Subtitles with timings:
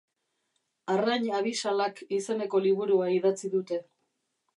[0.93, 3.79] Arrain abisalak izeneko liburua idatzi dute.